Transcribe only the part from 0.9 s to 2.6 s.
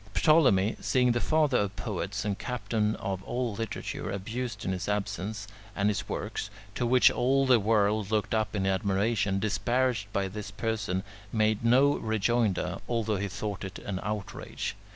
the father of poets and